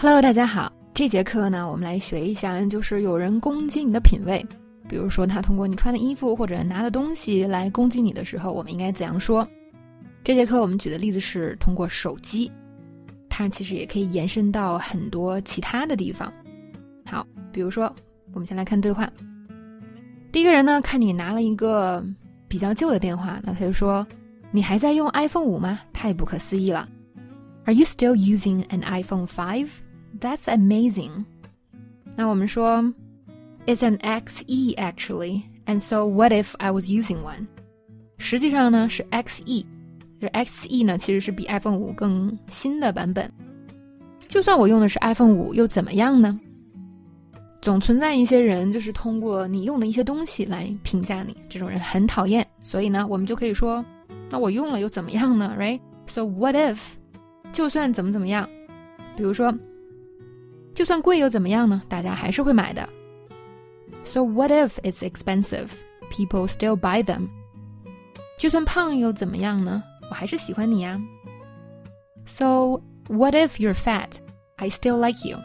[0.00, 0.72] Hello，大家好。
[0.94, 4.46] 这节课呢，我们来学一下，就是有人攻击你的品味，
[4.88, 9.44] 比如说他通过你穿的衣服或者拿的东西来攻击你的时候，我们应该怎样说？
[10.22, 12.48] 这节课我们举的例子是通过手机，
[13.28, 16.32] 它其实也可以延伸到很多其他的地方。
[17.04, 17.92] 好，比如说，
[18.32, 19.10] 我们先来看对话。
[20.30, 22.00] 第一个人呢，看你拿了一个
[22.46, 24.06] 比较旧的电话，那他就说
[24.52, 25.80] ：“你还在用 iPhone 五吗？
[25.92, 26.88] 太不可思议了。
[27.64, 29.66] ”Are you still using an iPhone five?
[30.20, 31.24] That's amazing.
[32.16, 32.82] 那我们说
[33.66, 37.46] ，It's an XE actually, and so what if I was using one?
[38.16, 39.64] 实际上呢是 XE，
[40.18, 43.30] 这 XE 呢其实是比 iPhone 五更新的版本。
[44.26, 46.40] 就算我用的是 iPhone 五，又怎么样呢？
[47.60, 52.44] 总存在一些人，就是通过你用的一些东西来评价你，这种人很讨厌。
[52.60, 53.84] 所以呢，我们就可以说，
[54.28, 55.80] 那我用了又怎么样呢？Right?
[56.06, 56.78] So what if?
[57.52, 58.48] 就算怎么怎么样，
[59.16, 59.54] 比如说。
[60.78, 61.82] 就算贵又怎么样呢？
[61.88, 62.88] 大家还是会买的。
[64.04, 65.66] So what if it's expensive?
[66.08, 67.26] People still buy them.
[68.38, 69.82] 就算胖又怎么样呢？
[70.08, 70.96] 我还是喜欢你呀。
[72.26, 74.18] So what if you're fat?
[74.54, 75.38] I still like you.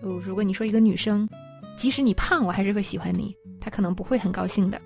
[0.00, 1.28] 哦，如果你说一个女生，
[1.76, 4.80] 即使你胖，我还是会喜欢你，她可能不会很高兴的。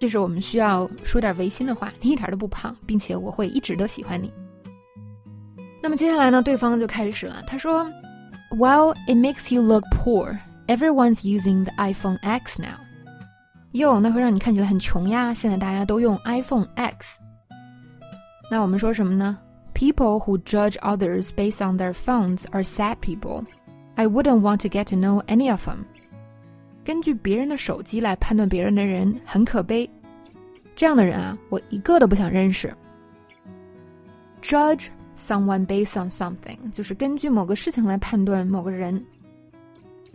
[0.00, 1.92] 这时我们需要说点违心的话。
[2.00, 4.32] 你一点都不胖，并且我会一直都喜欢你。
[5.80, 6.42] 那么接下来呢？
[6.42, 7.88] 对方就开始了，他说。
[8.51, 10.39] Well, it makes you look poor.
[10.67, 12.77] Everyone's using the iPhone X now.
[13.73, 15.33] 哟，那会让你看起来很穷呀！
[15.33, 17.19] 现在大家都用 iPhone X。
[18.49, 19.37] 那我们说什么呢？
[19.73, 23.43] People who judge others based on their phones are sad people.
[23.95, 25.85] I wouldn't want to get to know any of them.
[26.85, 29.89] 根据别人的手机来判断别人的人很可悲。
[30.75, 32.73] 这样的人啊，我一个都不想认识。
[34.41, 34.87] Judge
[35.20, 39.04] Someone based on something，就是根据某个事情来判断某个人。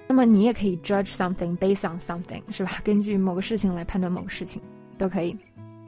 [0.08, 2.82] 那么你也可以 judge something based on something，是吧？
[2.84, 4.60] 根据某个事情来判断某个事情，
[4.98, 5.38] 都可以。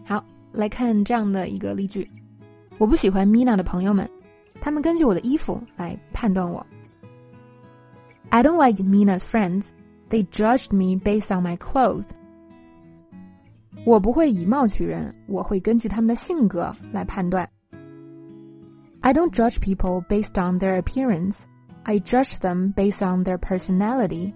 [0.06, 2.08] 好，来看这样的一个例句：
[2.78, 4.08] 我不喜欢 Mina 的朋友们，
[4.62, 6.64] 他们根据我的衣服来判断我。
[8.30, 9.70] I don't like Mina's friends.
[10.12, 12.06] They judged me based on my clothes.
[13.84, 17.50] 我不会以貌取人，我会根据他们的性格来判断。
[19.02, 21.44] I don't judge people based on their appearance.
[21.84, 24.34] I judge them based on their personality.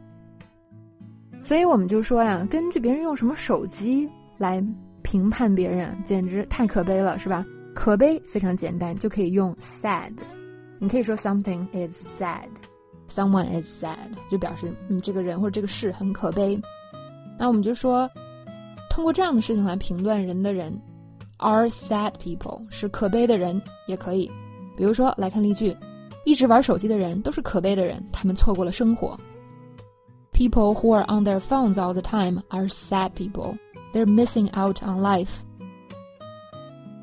[1.43, 4.07] 所以我们就说呀，根据别人用什么手机
[4.37, 4.63] 来
[5.01, 7.45] 评判别人，简直太可悲了，是吧？
[7.73, 10.11] 可悲非常简单，就可以用 sad。
[10.79, 13.97] 你可以说 something is sad，someone is sad，
[14.29, 16.59] 就表示嗯这个人或者这个事很可悲。
[17.37, 18.09] 那我们就说，
[18.89, 20.79] 通过这样的事情来评断人的人
[21.37, 24.29] ，are sad people 是可悲的人，也可以。
[24.80, 25.76] 比如说，来看例句：
[26.24, 29.18] 一直玩手机的人都是可悲的人，他们错过了生活。
[30.32, 33.56] People who are on their phones all the time are sad people.
[33.94, 35.30] They're missing out on life.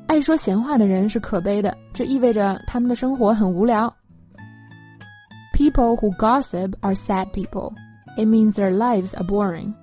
[0.06, 3.92] 爱说闲话的人是可悲的，这意味着他们的生活很无聊。
[5.52, 7.72] People who gossip are sad people.
[8.16, 9.74] It means their lives are boring.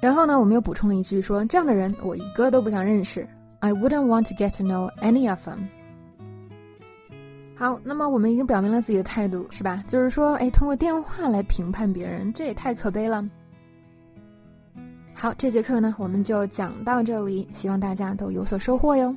[0.00, 3.26] 然后呢，我们又补充了一句说，这样的人我一个都不想认识。
[3.58, 5.66] I wouldn't want to get to know any of them.
[7.61, 9.83] 好，那么我们已经表明了自己的态度，是吧？
[9.87, 13.23] 就是说，哎，通过电话来评判别人，这也太可悲了。
[15.13, 19.15] 好，这节课呢，我们就讲到这里，希望大家都有所收获哟。